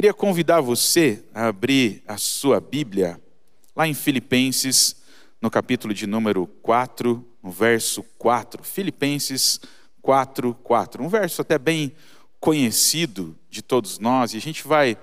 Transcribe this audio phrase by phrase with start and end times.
[0.00, 3.20] Queria convidar você a abrir a sua Bíblia
[3.76, 4.96] lá em Filipenses,
[5.42, 8.64] no capítulo de número 4, no verso 4.
[8.64, 9.60] Filipenses
[10.00, 11.04] 4, 4.
[11.04, 11.92] Um verso até bem
[12.40, 14.96] conhecido de todos nós, e a gente vai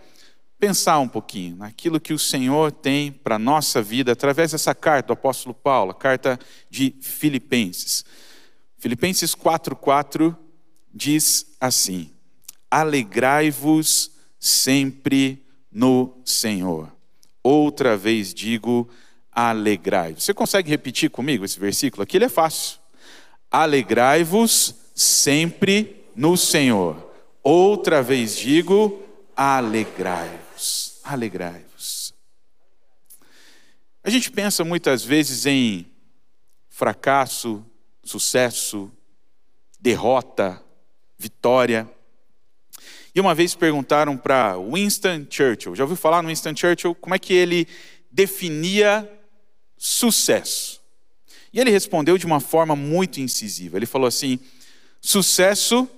[0.58, 5.10] pensar um pouquinho naquilo que o Senhor tem para a nossa vida através dessa carta
[5.10, 6.40] do apóstolo Paulo, a carta
[6.72, 8.04] de Filipenses.
[8.80, 10.36] Filipenses 4, 4
[10.92, 12.10] diz assim:
[12.72, 16.92] Alegrai-vos sempre no Senhor.
[17.44, 18.90] Outra vez digo,
[19.32, 20.16] alegrai.
[20.16, 22.04] Você consegue repetir comigo esse versículo?
[22.04, 22.80] Aqui ele é fácil.
[23.50, 27.12] Alegrai-vos sempre no Senhor.
[27.44, 29.02] Outra vez digo,
[29.36, 31.00] alegrai-vos.
[31.04, 32.14] Alegrai-vos.
[34.04, 35.86] A gente pensa muitas vezes em
[36.70, 37.66] fracasso,
[38.04, 38.92] sucesso,
[39.80, 40.62] derrota,
[41.18, 41.90] vitória.
[43.18, 47.18] E uma vez perguntaram para Winston Churchill, já ouviu falar no Winston Churchill, como é
[47.18, 47.68] que ele
[48.12, 49.12] definia
[49.76, 50.80] sucesso?
[51.52, 53.76] E ele respondeu de uma forma muito incisiva.
[53.76, 54.40] Ele falou assim:
[55.02, 55.90] sucesso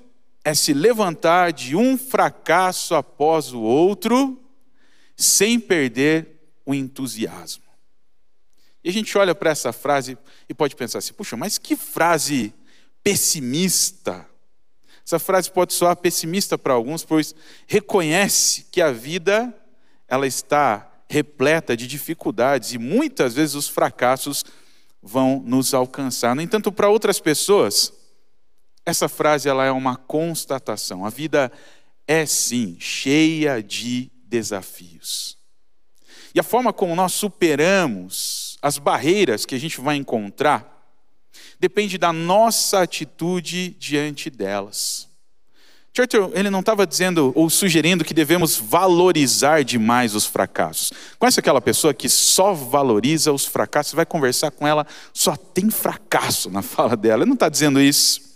[0.45, 4.41] é se levantar de um fracasso após o outro,
[5.17, 7.65] sem perder o entusiasmo.
[8.81, 10.17] E a gente olha para essa frase
[10.47, 12.53] e pode pensar assim: puxa, mas que frase
[13.03, 14.25] pessimista,
[15.09, 17.33] essa frase pode soar pessimista para alguns, pois
[17.65, 19.51] reconhece que a vida
[20.07, 24.45] ela está repleta de dificuldades e muitas vezes os fracassos
[25.01, 26.35] vão nos alcançar.
[26.35, 27.91] No entanto, para outras pessoas,
[28.85, 31.03] essa frase ela é uma constatação.
[31.03, 31.51] A vida
[32.07, 35.39] é sim cheia de desafios.
[36.35, 40.78] E a forma como nós superamos as barreiras que a gente vai encontrar
[41.59, 45.09] depende da nossa atitude diante delas.
[45.95, 50.93] Churchill, ele não estava dizendo ou sugerindo que devemos valorizar demais os fracassos.
[51.17, 56.49] Conhece aquela pessoa que só valoriza os fracassos, vai conversar com ela, só tem fracasso
[56.49, 57.23] na fala dela.
[57.23, 58.29] Ele não está dizendo isso.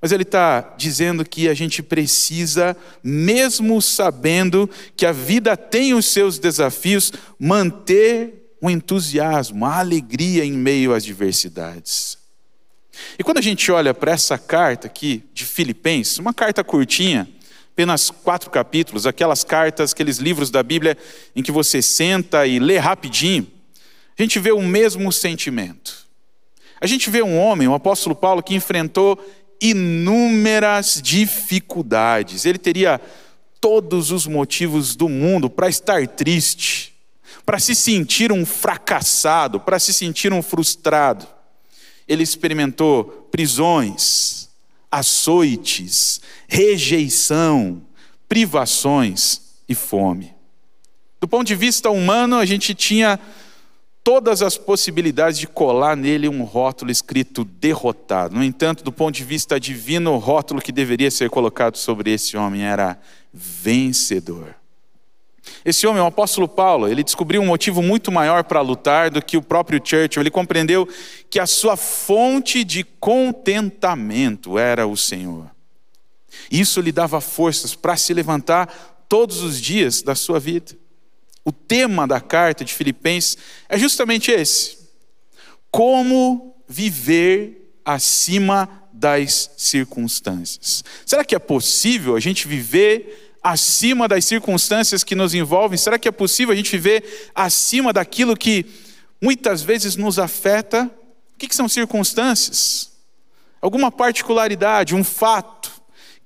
[0.00, 6.06] Mas ele está dizendo que a gente precisa, mesmo sabendo que a vida tem os
[6.06, 12.18] seus desafios, manter o entusiasmo, a alegria em meio às diversidades.
[13.18, 17.28] E quando a gente olha para essa carta aqui de Filipenses, uma carta curtinha,
[17.72, 20.96] apenas quatro capítulos, aquelas cartas, aqueles livros da Bíblia
[21.34, 23.46] em que você senta e lê rapidinho,
[24.18, 26.06] a gente vê o mesmo sentimento.
[26.80, 29.18] A gente vê um homem, o apóstolo Paulo, que enfrentou
[29.60, 32.44] inúmeras dificuldades.
[32.44, 33.00] Ele teria
[33.60, 36.94] todos os motivos do mundo para estar triste,
[37.44, 41.35] para se sentir um fracassado, para se sentir um frustrado
[42.06, 44.48] ele experimentou prisões,
[44.90, 47.82] açoites, rejeição,
[48.28, 50.34] privações e fome.
[51.20, 53.18] Do ponto de vista humano, a gente tinha
[54.04, 58.36] todas as possibilidades de colar nele um rótulo escrito derrotado.
[58.36, 62.36] No entanto, do ponto de vista divino, o rótulo que deveria ser colocado sobre esse
[62.36, 62.96] homem era
[63.32, 64.54] vencedor.
[65.64, 69.36] Esse homem, o apóstolo Paulo, ele descobriu um motivo muito maior para lutar do que
[69.36, 70.22] o próprio Churchill.
[70.22, 70.88] Ele compreendeu
[71.28, 75.50] que a sua fonte de contentamento era o Senhor.
[76.50, 80.76] Isso lhe dava forças para se levantar todos os dias da sua vida.
[81.44, 83.36] O tema da carta de Filipenses
[83.68, 84.78] é justamente esse:
[85.70, 90.82] como viver acima das circunstâncias.
[91.04, 95.78] Será que é possível a gente viver acima das circunstâncias que nos envolvem?
[95.78, 98.66] Será que é possível a gente viver acima daquilo que
[99.22, 100.90] muitas vezes nos afeta?
[101.32, 102.90] O que, são circunstâncias?
[103.62, 105.70] Alguma particularidade, um fato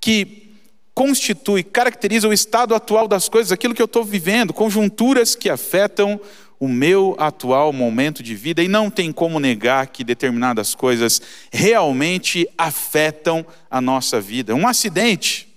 [0.01, 0.55] que
[0.95, 6.19] constitui, caracteriza o estado atual das coisas, aquilo que eu estou vivendo, conjunturas que afetam
[6.59, 11.21] o meu atual momento de vida, e não tem como negar que determinadas coisas
[11.53, 14.55] realmente afetam a nossa vida.
[14.55, 15.50] Um acidente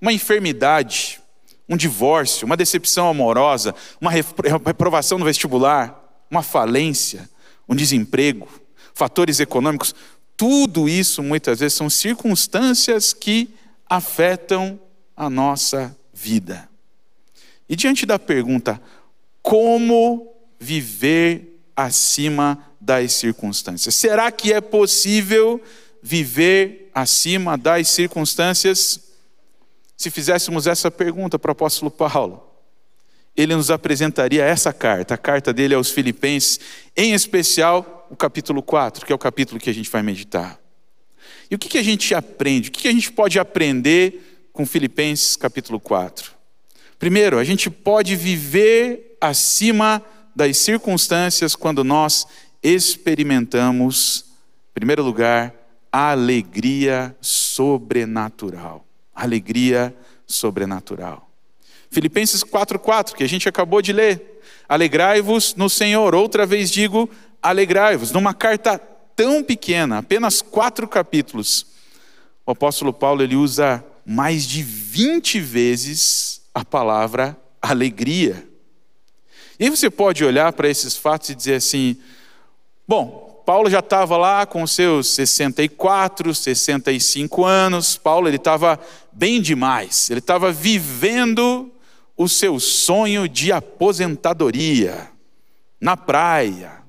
[0.00, 1.20] uma enfermidade,
[1.68, 7.28] um divórcio, uma decepção amorosa, uma reprovação no vestibular, uma falência,
[7.68, 8.48] um desemprego,
[8.94, 9.94] fatores econômicos,
[10.36, 13.48] tudo isso muitas vezes são circunstâncias que
[13.88, 14.78] afetam
[15.16, 16.68] a nossa vida.
[17.68, 18.80] E diante da pergunta,
[19.42, 23.94] como viver acima das circunstâncias?
[23.94, 25.60] Será que é possível
[26.02, 29.05] viver acima das circunstâncias?
[29.96, 32.46] Se fizéssemos essa pergunta para o apóstolo Paulo,
[33.36, 36.58] ele nos apresentaria essa carta, a carta dele aos Filipenses,
[36.96, 40.58] em especial o capítulo 4, que é o capítulo que a gente vai meditar.
[41.50, 42.70] E o que, a gente aprende?
[42.70, 46.32] O que a gente pode aprender com Filipenses capítulo 4?
[46.98, 50.02] Primeiro, a gente pode viver acima
[50.34, 52.26] das circunstâncias quando nós
[52.62, 54.24] experimentamos,
[54.70, 55.54] em primeiro lugar,
[55.92, 58.85] a alegria sobrenatural.
[59.16, 59.96] Alegria
[60.26, 61.28] sobrenatural.
[61.90, 64.40] Filipenses 4:4, que a gente acabou de ler.
[64.68, 66.14] Alegrai-vos no Senhor.
[66.14, 67.08] Outra vez digo,
[67.42, 68.12] alegrai-vos.
[68.12, 68.78] Numa carta
[69.14, 71.66] tão pequena, apenas quatro capítulos,
[72.44, 78.46] o apóstolo Paulo ele usa mais de 20 vezes a palavra alegria.
[79.58, 81.96] E você pode olhar para esses fatos e dizer assim:
[82.86, 88.76] bom, Paulo já estava lá com seus 64, 65 anos, Paulo ele estava
[89.12, 91.70] bem demais, ele estava vivendo
[92.16, 95.08] o seu sonho de aposentadoria,
[95.80, 96.82] na praia,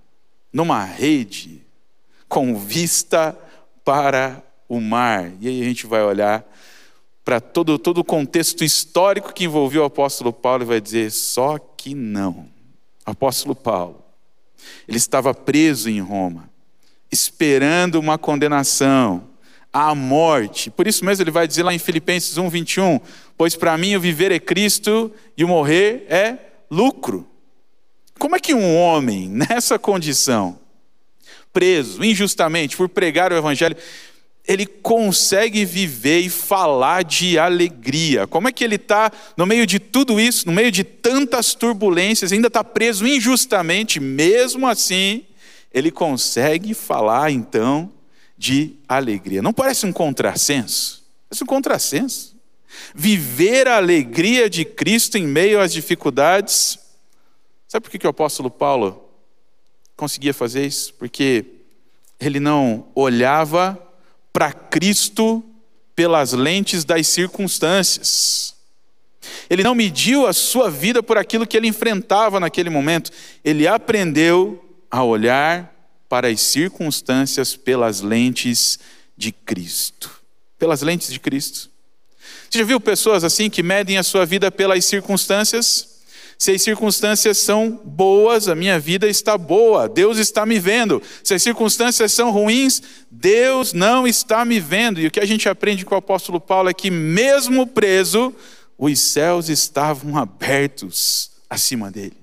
[0.52, 1.62] numa rede,
[2.28, 3.38] com vista
[3.86, 5.32] para o mar.
[5.40, 6.44] E aí a gente vai olhar
[7.24, 11.60] para todo, todo o contexto histórico que envolveu o apóstolo Paulo e vai dizer: só
[11.60, 12.48] que não.
[13.06, 14.04] Apóstolo Paulo,
[14.88, 16.50] ele estava preso em Roma,
[17.12, 19.24] esperando uma condenação
[19.72, 20.70] à morte.
[20.70, 23.00] Por isso mesmo ele vai dizer lá em Filipenses 1, 21,
[23.38, 26.38] pois para mim o viver é Cristo e o morrer é
[26.70, 27.28] lucro.
[28.18, 30.60] Como é que um homem nessa condição,
[31.54, 33.78] preso injustamente por pregar o evangelho,
[34.48, 38.26] ele consegue viver e falar de alegria.
[38.26, 42.32] Como é que ele está no meio de tudo isso, no meio de tantas turbulências,
[42.32, 45.26] ainda está preso injustamente, mesmo assim,
[45.74, 47.92] ele consegue falar então
[48.38, 49.42] de alegria.
[49.42, 51.04] Não parece um contrassenso?
[51.30, 52.38] Parece um contrassenso.
[52.96, 56.80] Viver a alegria de Cristo em meio às dificuldades.
[57.68, 59.10] Sabe por que o apóstolo Paulo
[59.98, 60.94] conseguia fazer isso?
[60.94, 61.44] Porque
[62.20, 63.87] ele não olhava
[64.38, 65.44] para Cristo
[65.96, 68.54] pelas lentes das circunstâncias.
[69.50, 73.10] Ele não mediu a sua vida por aquilo que ele enfrentava naquele momento.
[73.44, 75.74] Ele aprendeu a olhar
[76.08, 78.78] para as circunstâncias pelas lentes
[79.18, 80.22] de Cristo.
[80.60, 81.72] Pelas lentes de Cristo.
[82.48, 85.97] Você já viu pessoas assim que medem a sua vida pelas circunstâncias?
[86.38, 91.02] Se as circunstâncias são boas, a minha vida está boa, Deus está me vendo.
[91.24, 95.00] Se as circunstâncias são ruins, Deus não está me vendo.
[95.00, 98.36] E o que a gente aprende com o apóstolo Paulo é que, mesmo preso,
[98.78, 102.18] os céus estavam abertos acima dele.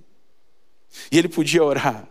[1.11, 2.07] E ele podia orar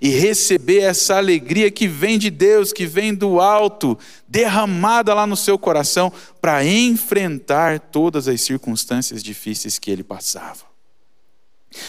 [0.00, 3.98] e receber essa alegria que vem de Deus, que vem do alto,
[4.28, 10.71] derramada lá no seu coração, para enfrentar todas as circunstâncias difíceis que ele passava.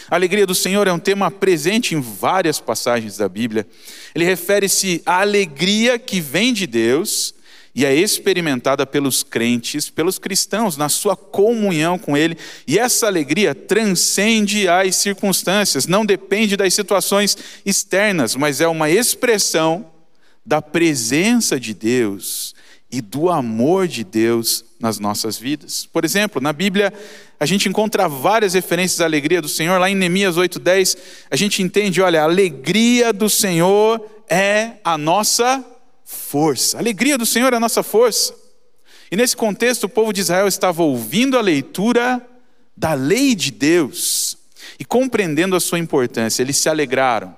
[0.09, 3.67] A alegria do Senhor é um tema presente em várias passagens da Bíblia.
[4.13, 7.33] Ele refere-se à alegria que vem de Deus
[7.75, 12.37] e é experimentada pelos crentes, pelos cristãos, na sua comunhão com Ele.
[12.67, 17.35] E essa alegria transcende as circunstâncias, não depende das situações
[17.65, 19.91] externas, mas é uma expressão
[20.45, 22.53] da presença de Deus
[22.91, 25.87] e do amor de Deus nas nossas vidas.
[25.91, 26.93] Por exemplo, na Bíblia,
[27.43, 29.77] a gente encontra várias referências à alegria do Senhor.
[29.77, 30.97] Lá em Neemias 8:10,
[31.29, 35.61] a gente entende, olha, a alegria do Senhor é a nossa
[36.05, 36.77] força.
[36.77, 38.33] A alegria do Senhor é a nossa força.
[39.11, 42.25] E nesse contexto, o povo de Israel estava ouvindo a leitura
[42.77, 44.37] da lei de Deus
[44.79, 46.41] e compreendendo a sua importância.
[46.41, 47.35] Eles se alegraram,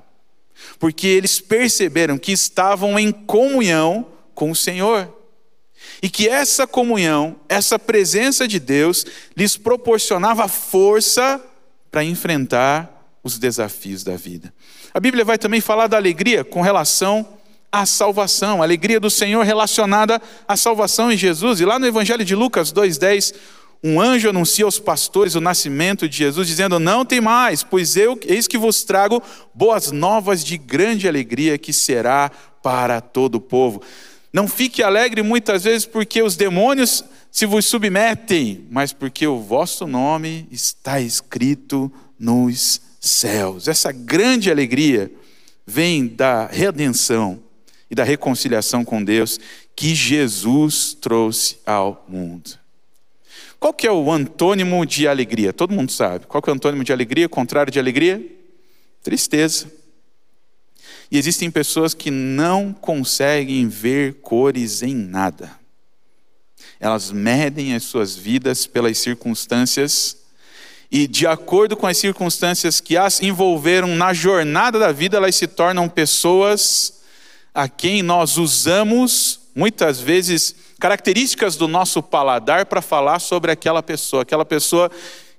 [0.78, 5.12] porque eles perceberam que estavam em comunhão com o Senhor
[6.02, 11.42] e que essa comunhão, essa presença de Deus, lhes proporcionava força
[11.92, 12.92] para enfrentar
[13.24, 14.54] os desafios da vida.
[14.94, 17.28] A Bíblia vai também falar da alegria com relação
[17.72, 21.60] à salvação, a alegria do Senhor relacionada à salvação em Jesus.
[21.60, 23.34] E lá no Evangelho de Lucas 2,10,
[23.84, 28.20] um anjo anuncia aos pastores o nascimento de Jesus, dizendo: Não tem mais, pois eu,
[28.26, 29.22] eis que vos trago
[29.54, 32.32] boas novas de grande alegria que será
[32.64, 33.82] para todo o povo.
[34.36, 39.88] Não fique alegre muitas vezes porque os demônios se vos submetem, mas porque o vosso
[39.88, 41.90] nome está escrito
[42.20, 43.70] nos céus.
[43.70, 45.10] Essa grande alegria
[45.66, 47.42] vem da redenção
[47.90, 49.40] e da reconciliação com Deus
[49.74, 52.60] que Jesus trouxe ao mundo.
[53.58, 55.54] Qual que é o antônimo de alegria?
[55.54, 56.26] Todo mundo sabe.
[56.26, 57.28] Qual que é o antônimo de alegria?
[57.28, 58.22] O contrário de alegria?
[59.02, 59.72] Tristeza.
[61.12, 65.52] E existem pessoas que não conseguem ver cores em nada.
[66.80, 70.18] Elas medem as suas vidas pelas circunstâncias
[70.92, 75.48] e, de acordo com as circunstâncias que as envolveram na jornada da vida, elas se
[75.48, 77.02] tornam pessoas
[77.54, 84.22] a quem nós usamos, muitas vezes, características do nosso paladar para falar sobre aquela pessoa.
[84.22, 84.92] Aquela pessoa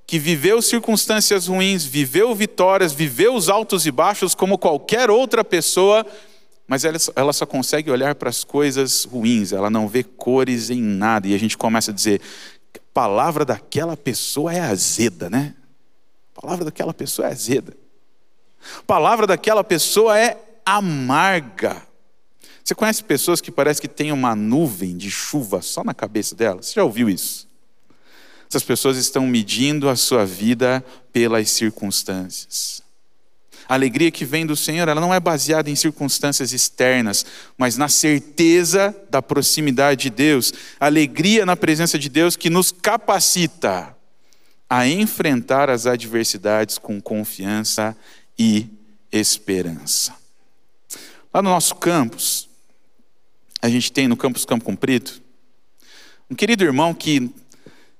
[0.07, 6.07] que viveu circunstâncias ruins, viveu vitórias, viveu os altos e baixos como qualquer outra pessoa,
[6.69, 10.81] mas ela, ela só consegue olhar para as coisas ruins, ela não vê cores em
[10.81, 11.27] nada.
[11.27, 12.21] E a gente começa a dizer:
[12.75, 15.55] a palavra daquela pessoa é azeda, né?
[16.37, 17.77] A palavra daquela pessoa é azeda.
[18.79, 21.83] A palavra daquela pessoa é amarga.
[22.63, 26.67] Você conhece pessoas que parece que tem uma nuvem de chuva só na cabeça delas?
[26.67, 27.46] Você já ouviu isso?
[28.49, 32.83] Essas pessoas estão medindo a sua vida pelas circunstâncias.
[33.69, 37.27] A alegria que vem do Senhor, ela não é baseada em circunstâncias externas,
[37.59, 40.53] mas na certeza da proximidade de Deus.
[40.79, 43.97] Alegria na presença de Deus que nos capacita
[44.71, 47.97] a enfrentar as adversidades com confiança
[48.39, 48.69] e
[49.11, 50.15] esperança.
[51.35, 52.49] Lá no nosso campus,
[53.61, 55.11] a gente tem no campus Campo Comprido,
[56.31, 57.31] um querido irmão que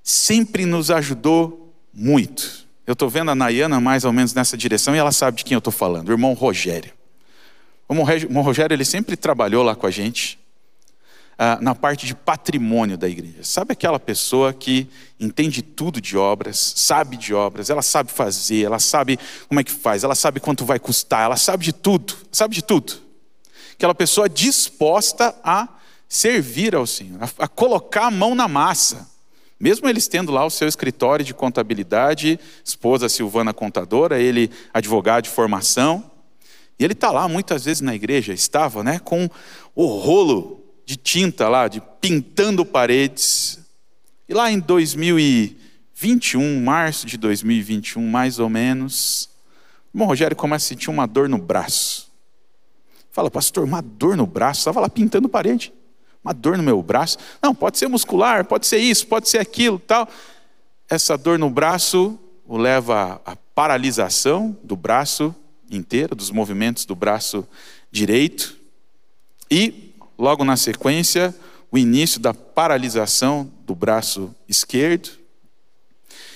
[0.07, 2.67] sempre nos ajudou muito.
[2.87, 5.55] Eu estou vendo a Nayana mais ou menos nessa direção e ela sabe de quem
[5.55, 6.93] eu estou falando, o irmão Rogério.
[7.89, 10.39] O irmão Rogério ele sempre trabalhou lá com a gente
[11.37, 13.43] ah, na parte de patrimônio da igreja.
[13.43, 18.79] Sabe aquela pessoa que entende tudo de obras, sabe de obras, ela sabe fazer, ela
[18.79, 22.55] sabe como é que faz, ela sabe quanto vai custar, ela sabe de tudo, sabe
[22.55, 23.07] de tudo
[23.77, 25.69] aquela pessoa disposta a
[26.09, 29.09] servir ao Senhor, a, a colocar a mão na massa.
[29.59, 35.31] Mesmo eles tendo lá o seu escritório de contabilidade, esposa Silvana contadora, ele advogado de
[35.31, 36.11] formação,
[36.79, 39.31] e ele está lá muitas vezes na igreja, estava né, com
[39.75, 43.59] o rolo de tinta lá, de pintando paredes.
[44.29, 49.31] E lá em 2021, março de 2021, mais ou menos,
[49.93, 52.13] o irmão Rogério começa a sentir uma dor no braço.
[53.11, 55.73] Fala, pastor, uma dor no braço, estava lá pintando parede.
[56.27, 57.19] Uma dor no meu braço.
[57.41, 60.09] Não, pode ser muscular, pode ser isso, pode ser aquilo, tal.
[60.91, 65.33] Essa dor no braço o leva à paralisação do braço
[65.71, 67.47] inteiro, dos movimentos do braço
[67.93, 68.57] direito.
[69.49, 71.33] E, logo na sequência,
[71.71, 75.11] o início da paralisação do braço esquerdo.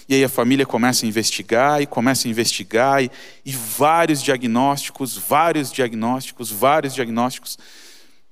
[0.09, 3.11] E aí a família começa a investigar e começa a investigar, e,
[3.45, 7.59] e vários diagnósticos, vários diagnósticos, vários diagnósticos.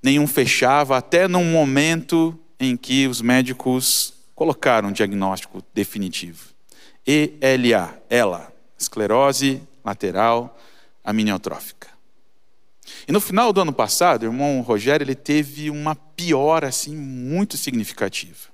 [0.02, 6.54] Nenhum fechava, até num momento em que os médicos colocaram um diagnóstico definitivo.
[7.06, 10.58] ELA, ela, esclerose lateral
[11.02, 11.88] aminiotrófica.
[13.06, 17.56] E no final do ano passado, o irmão Rogério ele teve uma piora assim muito
[17.56, 18.48] significativa.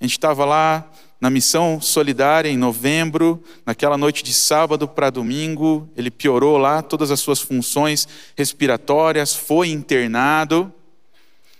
[0.00, 0.90] A gente estava lá
[1.20, 7.10] na missão solidária em novembro, naquela noite de sábado para domingo, ele piorou lá todas
[7.10, 8.06] as suas funções
[8.36, 10.72] respiratórias, foi internado,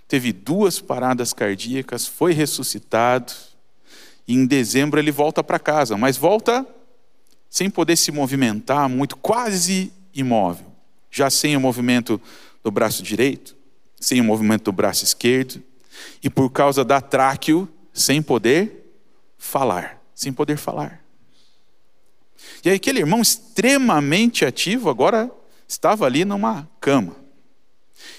[0.07, 3.33] teve duas paradas cardíacas, foi ressuscitado,
[4.27, 6.67] e em dezembro ele volta para casa, mas volta
[7.49, 10.67] sem poder se movimentar muito, quase imóvel,
[11.11, 12.21] já sem o movimento
[12.63, 13.57] do braço direito,
[13.99, 15.63] sem o movimento do braço esquerdo,
[16.23, 18.84] e por causa da tráqueo, sem poder
[19.45, 21.05] falar, sem poder falar.
[22.65, 25.31] E aí, aquele irmão extremamente ativo agora
[25.69, 27.15] estava ali numa cama.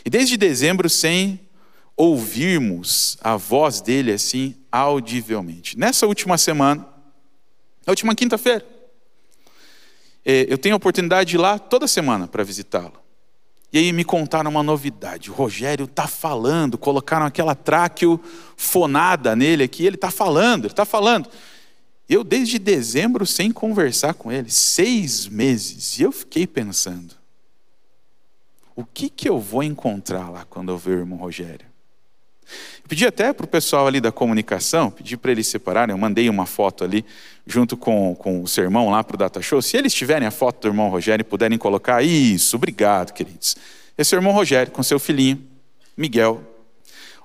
[0.06, 1.40] E desde dezembro, sem
[1.98, 5.78] ouvirmos a voz dele assim audivelmente.
[5.78, 6.88] Nessa última semana,
[7.86, 8.66] na última quinta-feira,
[10.24, 13.05] é, eu tenho a oportunidade de ir lá toda semana para visitá-lo.
[13.76, 15.30] E aí me contaram uma novidade.
[15.30, 18.18] O Rogério está falando, colocaram aquela tráqueo
[18.56, 21.30] fonada nele aqui, ele está falando, ele está falando.
[22.08, 27.16] Eu desde dezembro sem conversar com ele, seis meses, e eu fiquei pensando,
[28.78, 31.68] o que, que eu vou encontrar lá quando eu ver o irmão Rogério?
[32.82, 36.30] Eu pedi até para o pessoal ali da comunicação, pedi para eles separarem, eu mandei
[36.30, 37.04] uma foto ali,
[37.46, 39.62] junto com, com o sermão lá para o Data Show.
[39.62, 43.56] Se eles tiverem a foto do irmão Rogério e puderem colocar, isso, obrigado, queridos.
[43.98, 45.42] Esse é o irmão Rogério, com seu filhinho,
[45.96, 46.42] Miguel.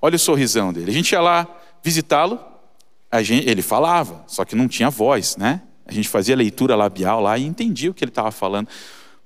[0.00, 0.91] Olha o sorrisão dele.
[0.91, 1.47] A gente ia lá
[1.83, 2.39] visitá-lo,
[3.12, 5.62] ele falava, só que não tinha voz, né?
[5.85, 8.69] A gente fazia leitura labial lá e entendia o que ele estava falando.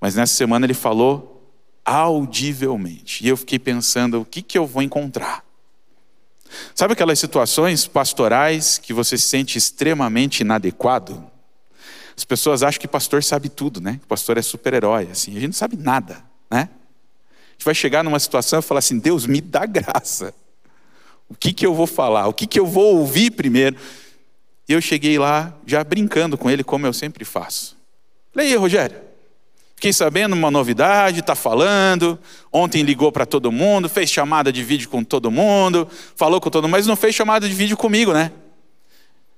[0.00, 1.52] Mas nessa semana ele falou
[1.84, 3.24] audivelmente.
[3.24, 5.43] E eu fiquei pensando, o que, que eu vou encontrar?
[6.74, 11.24] Sabe aquelas situações pastorais que você se sente extremamente inadequado?
[12.16, 13.98] As pessoas acham que pastor sabe tudo, né?
[14.00, 15.32] Que pastor é super-herói, assim.
[15.32, 16.68] A gente não sabe nada, né?
[16.70, 20.34] A gente vai chegar numa situação e falar assim: Deus me dá graça.
[21.28, 22.28] O que, que eu vou falar?
[22.28, 23.76] O que, que eu vou ouvir primeiro?
[24.68, 27.76] E eu cheguei lá já brincando com ele, como eu sempre faço.
[28.32, 28.96] Falei, aí, Rogério,
[29.76, 32.18] Fiquei sabendo uma novidade, está falando.
[32.52, 36.64] Ontem ligou para todo mundo, fez chamada de vídeo com todo mundo, falou com todo
[36.64, 38.32] mundo, mas não fez chamada de vídeo comigo, né?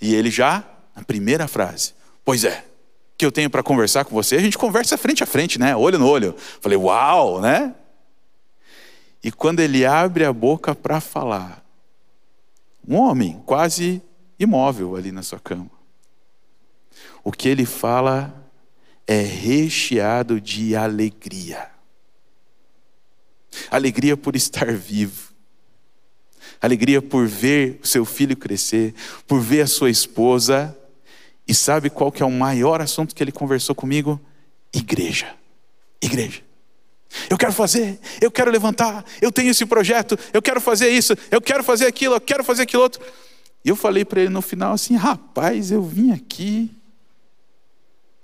[0.00, 0.64] E ele já
[0.94, 2.64] a primeira frase: Pois é,
[3.16, 5.74] que eu tenho para conversar com você, a gente conversa frente a frente, né?
[5.74, 6.34] Olho no olho.
[6.60, 7.74] Falei, uau, né?
[9.22, 11.64] E quando ele abre a boca para falar,
[12.86, 14.02] um homem quase
[14.38, 15.70] imóvel ali na sua cama,
[17.24, 18.45] o que ele fala
[19.06, 21.70] é recheado de alegria.
[23.70, 25.32] Alegria por estar vivo.
[26.60, 28.94] Alegria por ver o seu filho crescer,
[29.26, 30.76] por ver a sua esposa
[31.46, 34.20] e sabe qual que é o maior assunto que ele conversou comigo?
[34.72, 35.34] Igreja.
[36.02, 36.42] Igreja.
[37.30, 41.40] Eu quero fazer, eu quero levantar, eu tenho esse projeto, eu quero fazer isso, eu
[41.40, 43.00] quero fazer aquilo, eu quero fazer aquilo outro.
[43.64, 46.70] E eu falei para ele no final assim: rapaz, eu vim aqui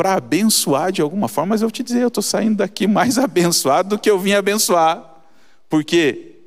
[0.02, 3.90] para abençoar de alguma forma, mas eu te dizer, eu estou saindo daqui mais abençoado
[3.90, 5.22] do que eu vim abençoar.
[5.70, 6.40] Por quê?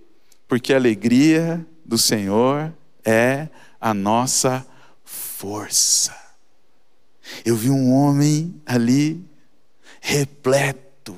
[0.46, 2.74] Porque a alegria do Senhor
[3.06, 3.48] é
[3.80, 4.68] a nossa
[5.06, 6.14] força.
[7.46, 9.24] Eu vi um homem ali,
[10.02, 11.16] repleto,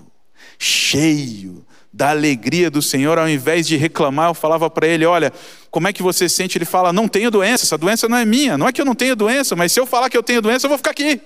[0.59, 5.33] cheio da alegria do Senhor, ao invés de reclamar, eu falava para ele: Olha,
[5.71, 6.55] como é que você sente?
[6.55, 8.59] Ele fala: Não tenho doença, essa doença não é minha.
[8.59, 10.67] Não é que eu não tenho doença, mas se eu falar que eu tenho doença,
[10.67, 11.19] eu vou ficar aqui.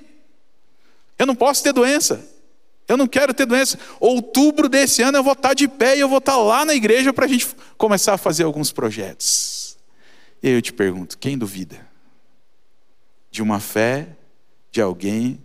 [1.18, 2.24] Eu não posso ter doença.
[2.88, 3.78] Eu não quero ter doença.
[4.00, 7.14] Outubro desse ano eu vou estar de pé e eu vou estar lá na igreja
[7.14, 9.78] para a gente começar a fazer alguns projetos.
[10.44, 11.80] E aí eu te pergunto: quem duvida
[13.30, 14.10] de uma fé
[14.72, 15.40] de alguém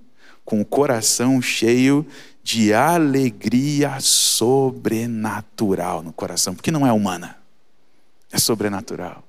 [0.45, 2.07] com o coração cheio
[2.43, 7.37] de alegria sobrenatural no coração, porque não é humana,
[8.31, 9.25] é sobrenatural.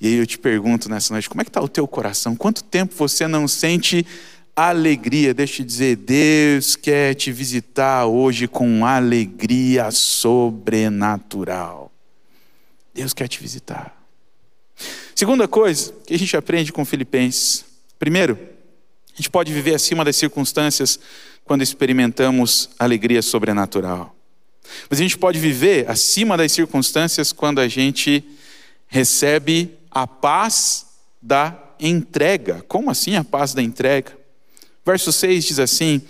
[0.00, 2.34] E aí eu te pergunto nessa noite, como é que está o teu coração?
[2.34, 4.04] Quanto tempo você não sente
[4.56, 5.34] alegria?
[5.34, 11.92] Deixa eu dizer, Deus quer te visitar hoje com alegria sobrenatural.
[12.94, 13.94] Deus quer te visitar.
[15.14, 17.64] Segunda coisa que a gente aprende com Filipenses.
[17.98, 18.38] Primeiro,
[19.12, 20.98] a gente pode viver acima das circunstâncias
[21.44, 24.16] quando experimentamos alegria sobrenatural.
[24.88, 28.24] Mas a gente pode viver acima das circunstâncias quando a gente
[28.88, 30.86] recebe a paz
[31.20, 32.64] da entrega.
[32.66, 34.15] Como assim a paz da entrega?
[34.86, 36.00] Verso 6 diz assim: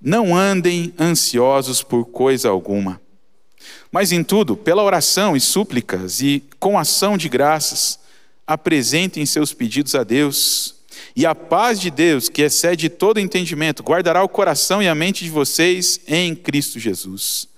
[0.00, 3.00] Não andem ansiosos por coisa alguma,
[3.90, 7.98] mas em tudo, pela oração e súplicas e com ação de graças,
[8.46, 10.76] apresentem seus pedidos a Deus
[11.16, 15.24] e a paz de Deus, que excede todo entendimento, guardará o coração e a mente
[15.24, 17.48] de vocês em Cristo Jesus.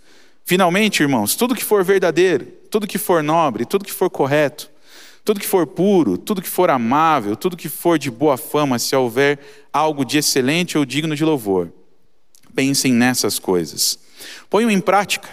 [0.43, 4.71] Finalmente, irmãos, tudo que for verdadeiro, tudo que for nobre, tudo que for correto,
[5.25, 8.95] tudo que for puro, tudo que for amável, tudo que for de boa fama, se
[8.97, 9.39] houver
[9.73, 11.73] algo de excelente ou digno de louvor,
[12.55, 13.99] pensem nessas coisas.
[14.51, 15.29] Ponham em prática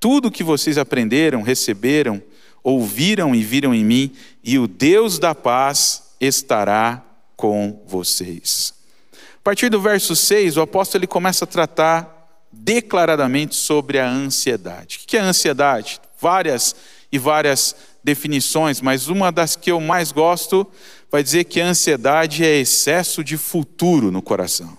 [0.00, 2.22] tudo o que vocês aprenderam, receberam,
[2.62, 7.04] ouviram e viram em mim, e o Deus da paz estará
[7.36, 8.74] com vocês.
[9.12, 15.00] A partir do verso 6, o apóstolo ele começa a tratar declaradamente sobre a ansiedade.
[15.02, 16.00] O que é ansiedade?
[16.20, 16.76] Várias
[17.10, 20.66] e várias definições, mas uma das que eu mais gosto
[21.10, 24.76] vai dizer que a ansiedade é excesso de futuro no coração.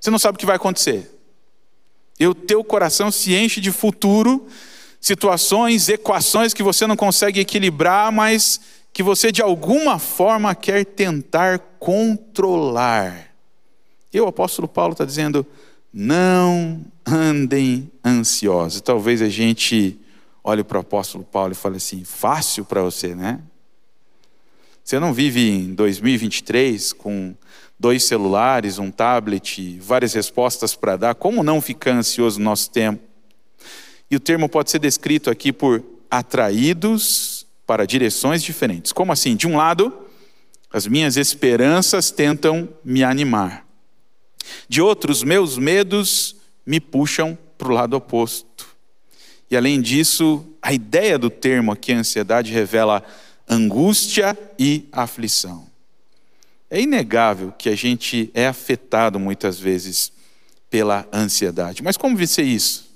[0.00, 1.10] Você não sabe o que vai acontecer.
[2.18, 4.46] E o teu coração se enche de futuro,
[5.00, 8.60] situações, equações que você não consegue equilibrar, mas
[8.92, 13.34] que você de alguma forma quer tentar controlar.
[14.12, 15.46] E o apóstolo Paulo está dizendo:
[15.92, 18.80] não andem ansiosos.
[18.80, 19.98] Talvez a gente
[20.46, 23.40] olhe para o apóstolo Paulo e fale assim: fácil para você, né?
[24.82, 27.34] Você não vive em 2023 com
[27.76, 31.14] dois celulares, um tablet, várias respostas para dar.
[31.16, 33.02] Como não ficar ansioso no nosso tempo?
[34.08, 38.92] E o termo pode ser descrito aqui por atraídos para direções diferentes.
[38.92, 39.34] Como assim?
[39.34, 39.92] De um lado,
[40.72, 43.66] as minhas esperanças tentam me animar.
[44.68, 48.75] De outro, os meus medos me puxam para o lado oposto.
[49.50, 53.02] E além disso, a ideia do termo aqui, ansiedade, revela
[53.48, 55.66] angústia e aflição.
[56.68, 60.12] É inegável que a gente é afetado muitas vezes
[60.68, 61.82] pela ansiedade.
[61.82, 62.90] Mas como vencer isso?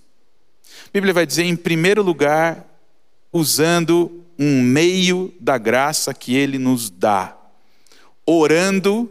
[0.87, 2.67] A Bíblia vai dizer, em primeiro lugar,
[3.33, 7.37] usando um meio da graça que Ele nos dá,
[8.27, 9.11] orando,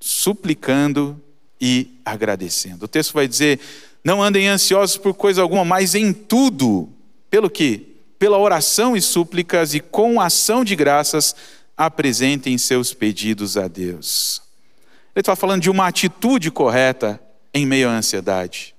[0.00, 1.20] suplicando
[1.60, 2.86] e agradecendo.
[2.86, 3.60] O texto vai dizer:
[4.04, 6.88] não andem ansiosos por coisa alguma, mas em tudo,
[7.30, 7.96] pelo que?
[8.18, 11.34] Pela oração e súplicas e com ação de graças,
[11.76, 14.42] apresentem seus pedidos a Deus.
[15.14, 17.20] Ele está falando de uma atitude correta
[17.52, 18.74] em meio à ansiedade.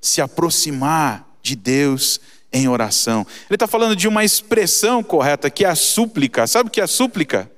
[0.00, 2.20] Se aproximar de Deus
[2.52, 3.26] em oração.
[3.48, 6.46] Ele está falando de uma expressão correta, que é a súplica.
[6.46, 7.50] Sabe o que é a súplica?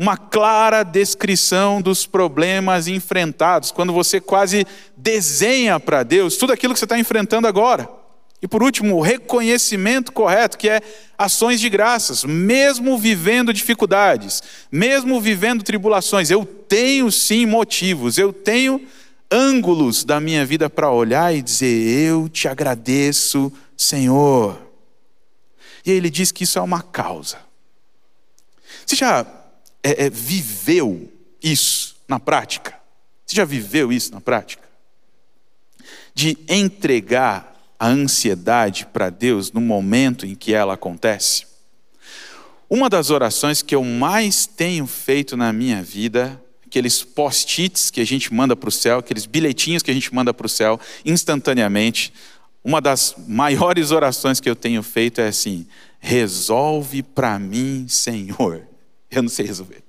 [0.00, 6.80] Uma clara descrição dos problemas enfrentados, quando você quase desenha para Deus tudo aquilo que
[6.80, 7.86] você está enfrentando agora.
[8.40, 10.80] E por último, o reconhecimento correto, que é
[11.18, 16.30] ações de graças, mesmo vivendo dificuldades, mesmo vivendo tribulações.
[16.30, 18.80] Eu tenho sim motivos, eu tenho
[19.30, 24.58] ângulos da minha vida para olhar e dizer: Eu te agradeço, Senhor.
[25.84, 27.36] E ele diz que isso é uma causa.
[28.86, 29.39] Você já
[29.82, 31.10] é, é, viveu
[31.42, 32.78] isso na prática?
[33.26, 34.68] Você já viveu isso na prática?
[36.14, 41.46] De entregar a ansiedade para Deus no momento em que ela acontece?
[42.68, 48.06] Uma das orações que eu mais tenho feito na minha vida, aqueles post-its que a
[48.06, 52.12] gente manda para o céu, aqueles bilhetinhos que a gente manda para o céu instantaneamente,
[52.62, 55.66] uma das maiores orações que eu tenho feito é assim:
[55.98, 58.69] resolve para mim, Senhor.
[59.12, 59.82] Eu não sei resolver.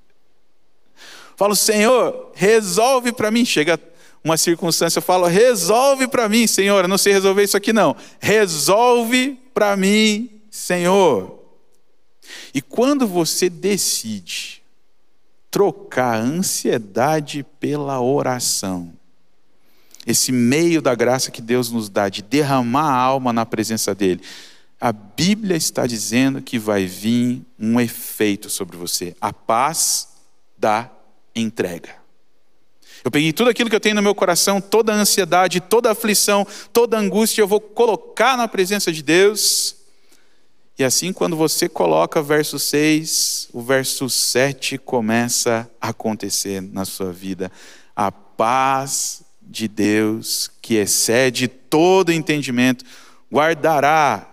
[1.35, 3.45] Falo, Senhor, resolve para mim.
[3.45, 3.79] Chega
[4.23, 6.83] uma circunstância, eu falo, resolve para mim, Senhor.
[6.83, 7.95] Eu não sei resolver isso aqui, não.
[8.19, 11.39] Resolve para mim, Senhor.
[12.53, 14.61] E quando você decide
[15.49, 18.93] trocar a ansiedade pela oração,
[20.05, 24.21] esse meio da graça que Deus nos dá de derramar a alma na presença dEle,
[24.81, 30.07] a Bíblia está dizendo que vai vir um efeito sobre você, a paz
[30.57, 30.89] da
[31.35, 32.01] entrega.
[33.03, 35.91] Eu peguei tudo aquilo que eu tenho no meu coração, toda a ansiedade, toda a
[35.91, 39.75] aflição, toda a angústia, eu vou colocar na presença de Deus.
[40.79, 47.11] E assim, quando você coloca verso 6, o verso 7 começa a acontecer na sua
[47.11, 47.51] vida.
[47.95, 52.83] A paz de Deus, que excede todo entendimento,
[53.31, 54.30] guardará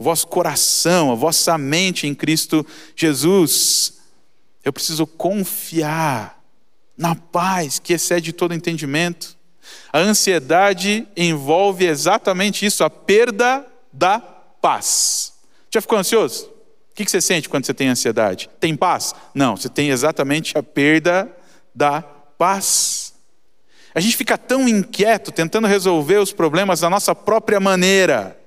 [0.00, 3.98] o vosso coração, a vossa mente em Cristo Jesus.
[4.64, 6.42] Eu preciso confiar
[6.96, 9.36] na paz que excede todo entendimento.
[9.92, 15.34] A ansiedade envolve exatamente isso, a perda da paz.
[15.70, 16.46] Já ficou ansioso?
[16.46, 18.48] O que você sente quando você tem ansiedade?
[18.58, 19.14] Tem paz?
[19.34, 21.30] Não, você tem exatamente a perda
[21.74, 23.12] da paz.
[23.94, 28.39] A gente fica tão inquieto tentando resolver os problemas da nossa própria maneira,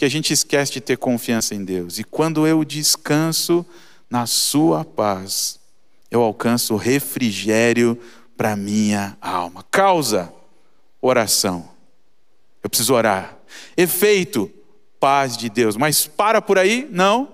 [0.00, 1.98] que a gente esquece de ter confiança em Deus.
[1.98, 3.66] E quando eu descanso
[4.08, 5.60] na Sua paz,
[6.10, 8.00] eu alcanço refrigério
[8.34, 9.62] para minha alma.
[9.70, 10.32] Causa,
[11.02, 11.68] oração.
[12.62, 13.36] Eu preciso orar.
[13.76, 14.50] Efeito,
[14.98, 15.76] paz de Deus.
[15.76, 16.88] Mas para por aí?
[16.90, 17.28] Não.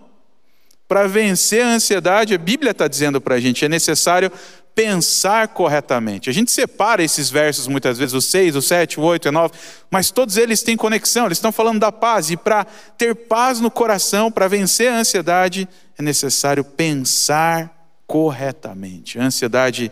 [0.88, 4.32] Para vencer a ansiedade, a Bíblia está dizendo para a gente, é necessário
[4.76, 6.28] pensar corretamente.
[6.28, 9.54] A gente separa esses versos muitas vezes, o 6, o 7, o 8, o 9,
[9.90, 12.30] mas todos eles têm conexão, eles estão falando da paz.
[12.30, 12.66] E para
[12.98, 15.66] ter paz no coração, para vencer a ansiedade,
[15.98, 17.74] é necessário pensar
[18.06, 19.18] corretamente.
[19.18, 19.90] A ansiedade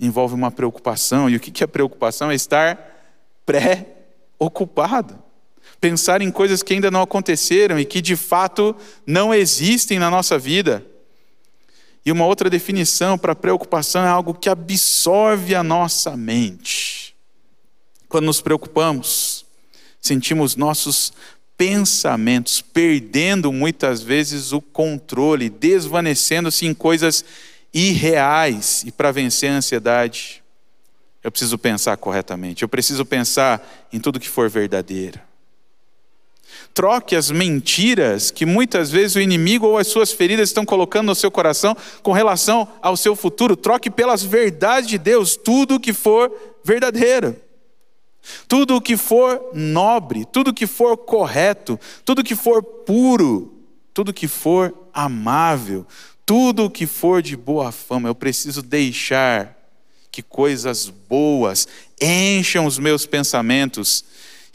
[0.00, 2.28] envolve uma preocupação, e o que é preocupação?
[2.28, 2.76] É estar
[3.46, 5.16] pré-ocupado.
[5.80, 8.74] Pensar em coisas que ainda não aconteceram e que de fato
[9.06, 10.84] não existem na nossa vida.
[12.08, 17.14] E uma outra definição para preocupação é algo que absorve a nossa mente.
[18.08, 19.44] Quando nos preocupamos,
[20.00, 21.12] sentimos nossos
[21.54, 27.22] pensamentos, perdendo muitas vezes o controle, desvanecendo-se em coisas
[27.74, 28.84] irreais.
[28.86, 30.42] E para vencer a ansiedade,
[31.22, 35.20] eu preciso pensar corretamente, eu preciso pensar em tudo que for verdadeiro.
[36.74, 41.14] Troque as mentiras que muitas vezes o inimigo ou as suas feridas estão colocando no
[41.14, 43.56] seu coração com relação ao seu futuro.
[43.56, 47.36] Troque pelas verdades de Deus tudo que for verdadeiro.
[48.46, 53.58] Tudo o que for nobre, tudo que for correto, tudo que for puro,
[53.94, 55.86] tudo que for amável,
[56.24, 59.56] tudo o que for de boa fama, eu preciso deixar
[60.10, 61.66] que coisas boas
[62.00, 64.04] encham os meus pensamentos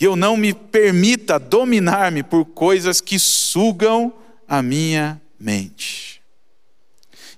[0.04, 4.12] e eu não me permita dominar-me por coisas que sugam
[4.46, 6.22] a minha mente.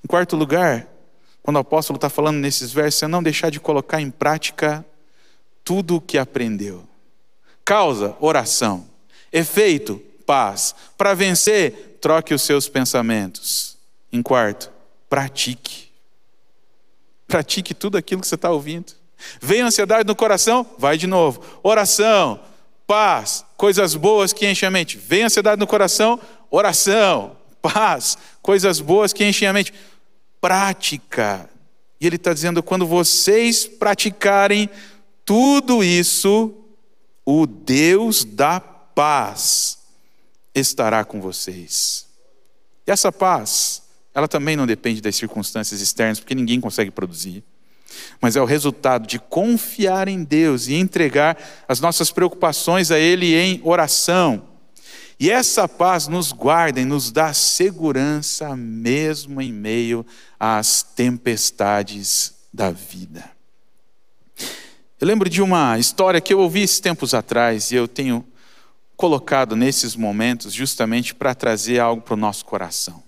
[0.04, 0.88] Em quarto lugar,
[1.44, 4.84] quando o apóstolo está falando nesses versos, é não deixar de colocar em prática
[5.64, 6.90] tudo o que aprendeu.
[7.64, 8.88] Causa, oração.
[9.32, 10.74] Efeito, paz.
[10.98, 13.78] Para vencer, troque os seus pensamentos.
[14.12, 14.72] Em quarto,
[15.08, 15.92] pratique.
[17.28, 18.92] Pratique tudo aquilo que você está ouvindo.
[19.40, 21.44] Vem ansiedade no coração, vai de novo.
[21.62, 22.40] Oração,
[22.88, 24.98] paz, coisas boas que enchem a mente.
[24.98, 26.20] Vem ansiedade no coração,
[26.50, 29.74] oração, paz, coisas boas que enchem a mente.
[30.40, 31.50] Prática.
[32.00, 34.70] E ele está dizendo: quando vocês praticarem
[35.24, 36.54] tudo isso,
[37.26, 39.80] o Deus da paz
[40.54, 42.06] estará com vocês.
[42.88, 43.82] E essa paz,
[44.14, 47.44] ela também não depende das circunstâncias externas, porque ninguém consegue produzir.
[48.22, 53.36] Mas é o resultado de confiar em Deus e entregar as nossas preocupações a Ele
[53.36, 54.44] em oração.
[55.20, 60.06] E essa paz nos guarda e nos dá segurança, mesmo em meio
[60.40, 63.32] às tempestades da vida.
[65.00, 68.26] Eu lembro de uma história que eu ouvi esses tempos atrás e eu tenho
[68.96, 73.04] colocado nesses momentos justamente para trazer algo para o nosso coração.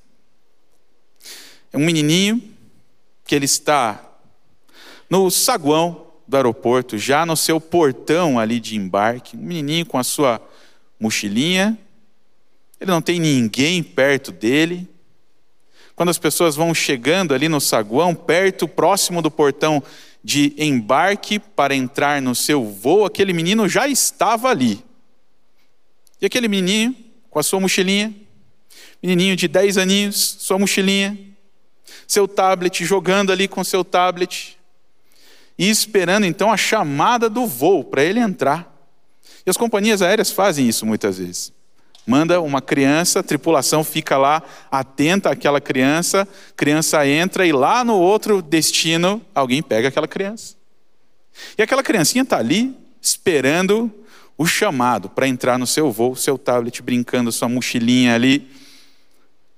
[1.71, 2.41] É um menininho
[3.26, 4.07] que ele está
[5.10, 10.04] no saguão do aeroporto, já no seu portão ali de embarque, um menininho com a
[10.04, 10.41] sua
[11.00, 11.78] mochilinha,
[12.80, 14.88] ele não tem ninguém perto dele.
[15.96, 19.82] Quando as pessoas vão chegando ali no saguão, perto, próximo do portão
[20.24, 24.84] de embarque para entrar no seu voo, aquele menino já estava ali.
[26.22, 26.96] E aquele menininho,
[27.30, 28.13] com a sua mochilinha,
[29.02, 31.17] menininho de 10 aninhos, sua mochilinha,
[32.08, 34.57] seu tablet, jogando ali com seu tablet,
[35.58, 38.74] e esperando então a chamada do voo para ele entrar.
[39.46, 41.52] E as companhias aéreas fazem isso muitas vezes.
[42.06, 44.41] Manda uma criança, a tripulação fica lá
[44.72, 50.56] atenta àquela criança, criança entra e lá no outro destino alguém pega aquela criança.
[51.58, 53.91] E aquela criancinha está ali esperando
[54.38, 58.48] o chamado para entrar no seu voo, seu tablet brincando, sua mochilinha ali.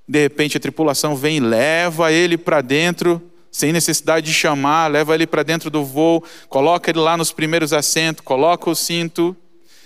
[0.08, 5.26] De repente a tripulação vem, leva ele para dentro, sem necessidade de chamar, leva ele
[5.26, 9.36] para dentro do voo, coloca ele lá nos primeiros assentos, coloca o cinto.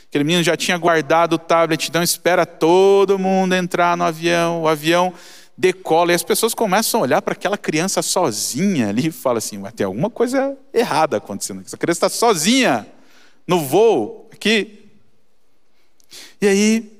[0.08, 4.68] Aquele menino já tinha guardado o tablet, então espera todo mundo entrar no avião, o
[4.68, 5.14] avião
[5.58, 9.62] decola e as pessoas começam a olhar para aquela criança sozinha ali e falam assim:
[9.76, 11.62] tem alguma coisa errada acontecendo.
[11.66, 12.86] Essa criança está sozinha
[13.48, 14.80] no voo aqui.
[16.42, 16.92] E aí,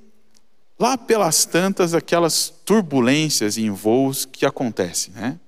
[0.80, 5.40] lá pelas tantas, aquelas turbulências em voos que acontecem, né?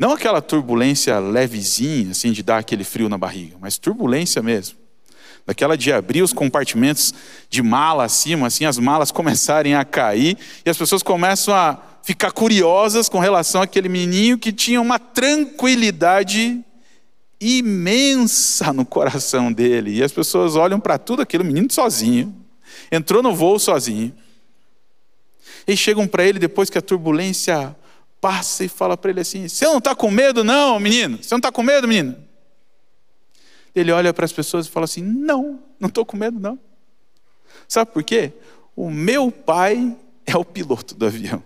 [0.00, 4.80] Não aquela turbulência levezinha, assim, de dar aquele frio na barriga, mas turbulência mesmo
[5.46, 7.12] daquela de abrir os compartimentos
[7.50, 12.32] de mala acima, assim, as malas começarem a cair e as pessoas começam a ficar
[12.32, 16.64] curiosas com relação àquele menino que tinha uma tranquilidade
[17.38, 19.96] imensa no coração dele.
[19.96, 22.34] E as pessoas olham para tudo aquilo, menino sozinho,
[22.90, 24.14] entrou no voo sozinho.
[25.68, 27.76] E chegam para ele depois que a turbulência
[28.20, 31.22] passa e fala para ele assim: Você não está com medo, não, menino?
[31.22, 32.16] Você não está com medo, menino?
[33.74, 36.58] Ele olha para as pessoas e fala assim: Não, não estou com medo, não.
[37.68, 38.32] Sabe por quê?
[38.76, 41.42] O meu pai é o piloto do avião.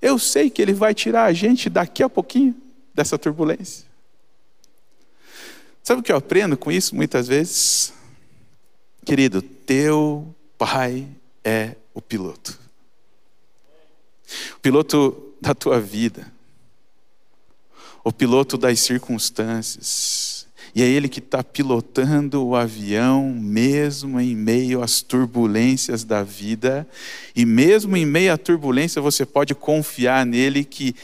[0.00, 2.54] Eu sei que ele vai tirar a gente daqui a pouquinho
[2.92, 3.86] dessa turbulência.
[5.82, 7.92] Sabe o que eu aprendo com isso muitas vezes?
[9.04, 11.08] Querido, teu pai
[11.44, 12.61] é o piloto.
[14.56, 16.32] O piloto da tua vida
[18.04, 20.46] o piloto das circunstâncias.
[20.74, 26.86] E é ele que está pilotando o avião, mesmo em meio às turbulências da vida.
[27.36, 30.94] E mesmo em meio à turbulência, você pode confiar nele que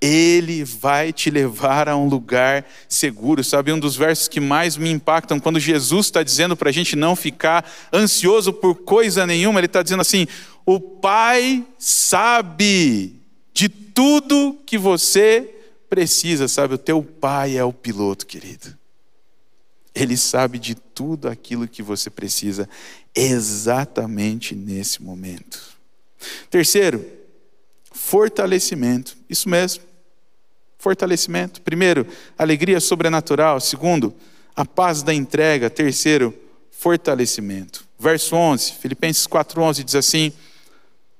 [0.00, 3.42] ele vai te levar a um lugar seguro.
[3.42, 6.94] Sabe, um dos versos que mais me impactam, quando Jesus está dizendo para a gente
[6.94, 10.26] não ficar ansioso por coisa nenhuma, ele está dizendo assim:
[10.66, 13.20] o Pai sabe
[13.52, 15.54] de tudo que você
[15.88, 16.74] precisa, sabe?
[16.74, 18.76] O teu pai é o piloto, querido.
[19.94, 22.68] Ele sabe de tudo aquilo que você precisa
[23.14, 25.60] exatamente nesse momento.
[26.50, 27.04] Terceiro,
[27.92, 29.16] fortalecimento.
[29.30, 29.84] Isso mesmo.
[30.78, 31.62] Fortalecimento.
[31.62, 33.60] Primeiro, alegria sobrenatural.
[33.60, 34.12] Segundo,
[34.56, 35.70] a paz da entrega.
[35.70, 36.34] Terceiro,
[36.72, 37.86] fortalecimento.
[37.96, 40.32] Verso 11, Filipenses 4:11 diz assim: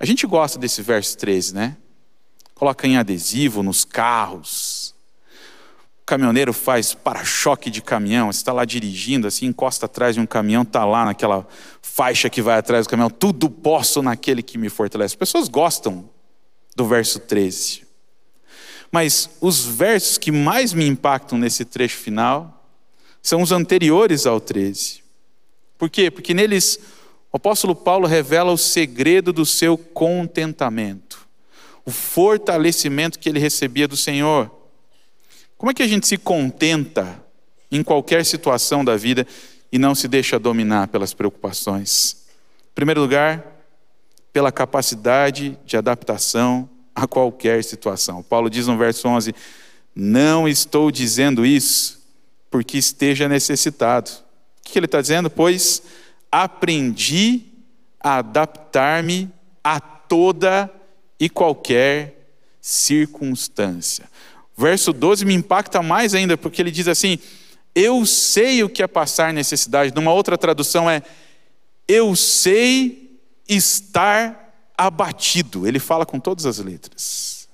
[0.00, 1.76] A gente gosta desse verso 13, né?
[2.58, 4.94] coloca em adesivo nos carros.
[6.02, 10.62] O caminhoneiro faz para-choque de caminhão, está lá dirigindo, assim, encosta atrás de um caminhão,
[10.62, 11.46] está lá naquela
[11.80, 15.14] faixa que vai atrás do caminhão, tudo posso naquele que me fortalece.
[15.14, 16.10] As pessoas gostam
[16.74, 17.86] do verso 13.
[18.90, 22.66] Mas os versos que mais me impactam nesse trecho final
[23.22, 25.02] são os anteriores ao 13.
[25.76, 26.10] Por quê?
[26.10, 26.80] Porque neles
[27.32, 31.28] o apóstolo Paulo revela o segredo do seu contentamento.
[31.84, 34.50] o fortalecimento que ele recebia do Senhor.
[35.56, 37.24] Como é que a gente se contenta
[37.70, 39.26] em qualquer situação da vida
[39.72, 42.26] e não se deixa dominar pelas preocupações?
[42.70, 43.42] Em primeiro lugar,
[44.34, 48.22] pela capacidade de adaptação a qualquer situação.
[48.22, 49.34] Paulo diz no verso 11:
[49.94, 52.06] Não estou dizendo isso
[52.50, 54.10] porque esteja necessitado.
[54.10, 55.30] O que ele está dizendo?
[55.30, 55.82] Pois
[56.30, 57.46] aprendi
[58.00, 59.30] a adaptar-me
[59.62, 60.72] a toda
[61.18, 64.08] e qualquer circunstância.
[64.56, 67.18] Verso 12 me impacta mais ainda, porque ele diz assim:
[67.74, 69.94] Eu sei o que é passar necessidade.
[69.94, 71.02] Numa outra tradução é:
[71.86, 75.66] Eu sei estar abatido.
[75.66, 77.48] Ele fala com todas as letras.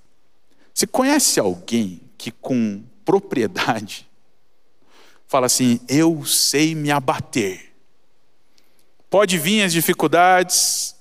[0.73, 4.09] Você conhece alguém que com propriedade
[5.27, 7.74] fala assim: Eu sei me abater.
[9.15, 10.97] Pode vir as dificuldades,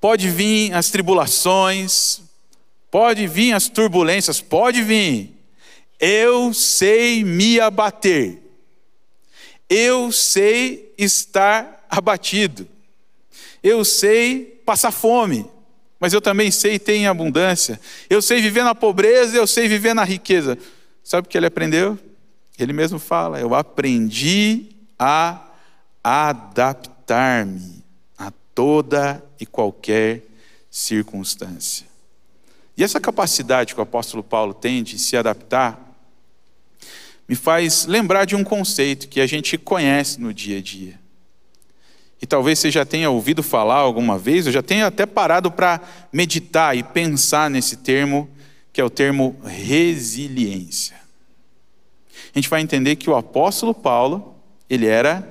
[0.00, 2.22] pode vir as tribulações,
[2.90, 5.30] pode vir as turbulências, pode vir.
[6.00, 8.38] Eu sei me abater.
[9.68, 12.66] Eu sei estar abatido.
[13.62, 15.44] Eu sei passar fome,
[16.00, 17.78] mas eu também sei ter em abundância.
[18.08, 20.56] Eu sei viver na pobreza, eu sei viver na riqueza.
[21.04, 21.98] Sabe o que ele aprendeu?
[22.58, 25.45] Ele mesmo fala: Eu aprendi a
[26.08, 27.82] adaptar-me
[28.16, 30.22] a toda e qualquer
[30.70, 31.86] circunstância.
[32.76, 35.82] E essa capacidade que o apóstolo Paulo tem de se adaptar
[37.28, 41.00] me faz lembrar de um conceito que a gente conhece no dia a dia.
[42.22, 45.80] E talvez você já tenha ouvido falar alguma vez, ou já tenha até parado para
[46.12, 48.30] meditar e pensar nesse termo,
[48.72, 51.06] que é o termo resiliência
[52.36, 54.34] a gente vai entender que o apóstolo Paulo,
[54.68, 55.26] ele era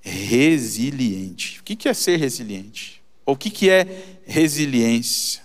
[0.00, 1.60] resiliente.
[1.60, 3.02] O que é ser resiliente?
[3.24, 3.86] Ou o que é
[4.24, 5.42] resiliência?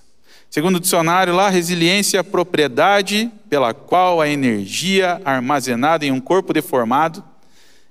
[0.49, 6.21] Segundo o dicionário lá, resiliência é a propriedade pela qual a energia armazenada em um
[6.21, 7.23] corpo deformado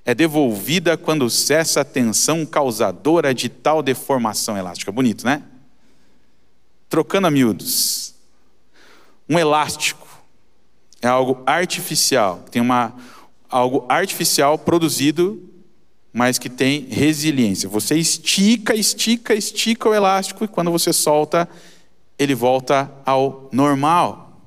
[0.05, 4.93] é devolvida quando cessa a tensão causadora de tal deformação elástica.
[4.93, 5.43] Bonito, né?
[6.89, 8.15] Trocando a miúdos.
[9.29, 10.07] Um elástico
[11.01, 12.95] é algo artificial, tem uma,
[13.49, 15.51] algo artificial produzido,
[16.15, 17.69] mas que tem resiliência.
[17.69, 21.49] Você estica, estica, estica o elástico e quando você solta,
[22.17, 24.41] ele volta ao normal.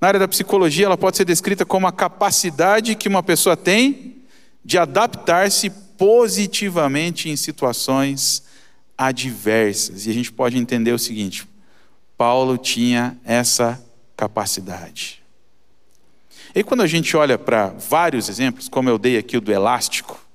[0.00, 4.16] Na área da psicologia, ela pode ser descrita como a capacidade que uma pessoa tem
[4.64, 8.42] de adaptar-se positivamente em situações
[8.96, 10.06] adversas.
[10.06, 11.46] E a gente pode entender o seguinte:
[12.16, 13.78] Paulo tinha essa
[14.16, 15.22] capacidade.
[16.54, 20.29] E quando a gente olha para vários exemplos, como eu dei aqui o do elástico,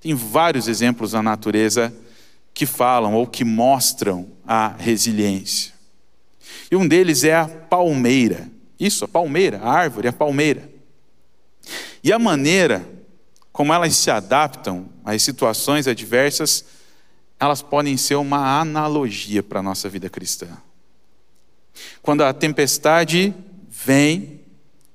[0.00, 1.94] tem vários exemplos na natureza
[2.54, 5.72] que falam ou que mostram a resiliência.
[6.70, 8.50] E um deles é a palmeira.
[8.78, 10.68] Isso, a palmeira, a árvore, a palmeira.
[12.02, 12.98] E a maneira
[13.58, 16.64] como elas se adaptam às situações adversas,
[17.40, 20.46] elas podem ser uma analogia para a nossa vida cristã.
[22.00, 23.34] Quando a tempestade
[23.68, 24.37] vem,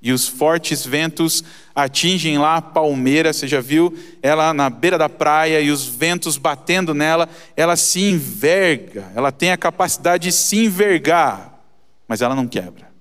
[0.03, 5.07] e os fortes ventos atingem lá a palmeira, você já viu ela na beira da
[5.07, 10.65] praia e os ventos batendo nela, ela se enverga, ela tem a capacidade de se
[10.65, 11.57] envergar,
[12.05, 12.91] mas ela não quebra.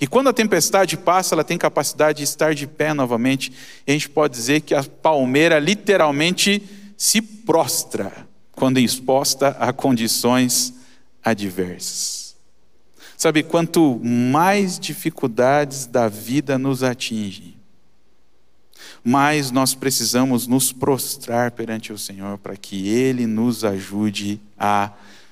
[0.00, 3.52] E quando a tempestade passa, ela tem capacidade de estar de pé novamente,
[3.86, 6.62] e a gente pode dizer que a palmeira literalmente
[6.96, 8.10] se prostra
[8.52, 10.72] quando exposta a condições
[11.22, 12.21] adversas.
[13.22, 17.54] Sabe, quanto mais dificuldades da vida nos atingem,
[19.04, 24.90] mais nós precisamos nos prostrar perante o Senhor para que Ele nos ajude a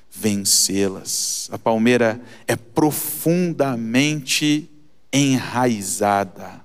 [0.09, 1.49] vencê-las.
[1.51, 4.71] A palmeira é profundamente
[5.13, 6.65] enraizada,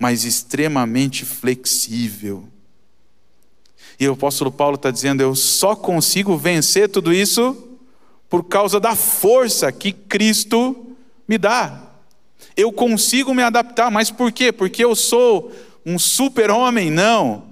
[0.00, 2.48] mas extremamente flexível.
[4.00, 7.69] E o apóstolo Paulo está dizendo: eu só consigo vencer tudo isso
[8.30, 11.82] por causa da força que Cristo me dá.
[12.56, 14.52] Eu consigo me adaptar, mas por quê?
[14.52, 15.52] Porque eu sou
[15.84, 16.90] um super-homem?
[16.90, 17.44] Não.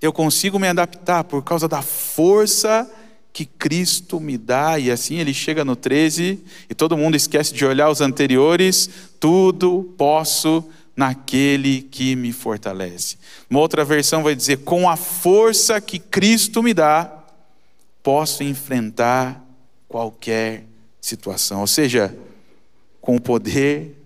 [0.00, 2.90] Eu consigo me adaptar por causa da força
[3.32, 7.64] que Cristo me dá, e assim ele chega no 13, e todo mundo esquece de
[7.64, 8.88] olhar os anteriores,
[9.20, 10.64] tudo posso
[10.96, 13.16] naquele que me fortalece.
[13.48, 17.12] Uma outra versão vai dizer: com a força que Cristo me dá,
[18.02, 19.49] posso enfrentar
[19.90, 20.62] qualquer
[21.00, 21.60] situação.
[21.60, 22.16] Ou seja,
[23.00, 24.00] com o poder,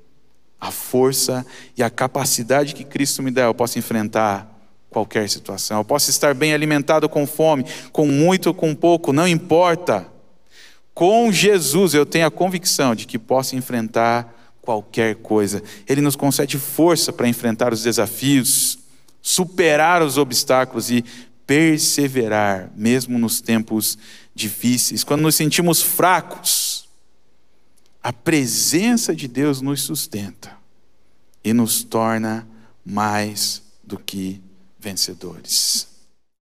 [0.59, 1.45] a força
[1.77, 4.51] e a capacidade que Cristo me dá, eu posso enfrentar
[4.89, 5.79] qualquer situação.
[5.79, 10.07] Eu posso estar bem alimentado com fome, com muito ou com pouco, não importa.
[10.95, 14.33] Com Jesus eu tenho a convicção de que posso enfrentar
[14.63, 15.63] qualquer coisa.
[15.87, 18.79] Ele nos concede força para enfrentar os desafios,
[19.21, 21.05] superar os obstáculos e
[21.47, 23.99] perseverar, mesmo nos tempos
[24.35, 25.05] difíceis.
[25.05, 26.89] Quando nos sentimos fracos,
[28.03, 30.57] a presença de Deus nos sustenta
[31.43, 32.47] e nos torna
[32.85, 34.43] mais do que
[34.79, 35.94] vencedores.